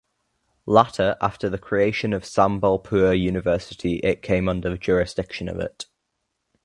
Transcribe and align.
Latter 0.65 1.15
after 1.21 1.47
the 1.47 1.59
creation 1.59 2.11
of 2.11 2.23
Sambalpur 2.23 3.13
University 3.13 3.97
it 3.97 4.23
came 4.23 4.49
under 4.49 4.71
the 4.71 4.77
jurisdiction 4.79 5.47
of 5.47 5.59
it. 5.59 5.85